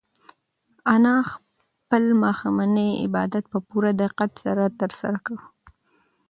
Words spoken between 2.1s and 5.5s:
ماښامنی عبادت په پوره دقت ترسره کړی و.